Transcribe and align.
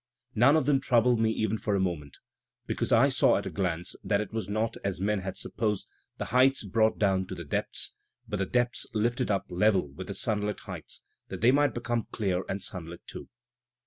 None 0.33 0.55
of 0.55 0.65
them 0.65 0.79
troubled 0.79 1.19
me 1.19 1.29
even 1.29 1.59
for 1.59 1.75
a 1.75 1.79
moment; 1.79 2.17
because 2.65 2.91
I 2.91 3.09
saw 3.09 3.37
at 3.37 3.45
a 3.45 3.51
glance 3.51 3.95
that 4.03 4.19
it 4.19 4.33
was 4.33 4.49
not, 4.49 4.75
as 4.83 4.99
men 4.99 5.19
had 5.19 5.37
supposed, 5.37 5.85
the 6.17 6.25
heights 6.33 6.63
brought 6.63 6.97
down 6.97 7.27
to 7.27 7.35
the 7.35 7.45
depths, 7.45 7.93
but 8.27 8.37
the 8.37 8.47
depths 8.47 8.87
lifted 8.95 9.29
up 9.29 9.45
level 9.51 9.89
with 9.89 10.07
the 10.07 10.13
sunUt 10.15 10.61
heights, 10.61 11.03
that 11.27 11.41
they 11.41 11.51
might 11.51 11.75
become 11.75 12.07
dear 12.13 12.43
and 12.49 12.63
sunlit 12.63 13.03
too. 13.05 13.29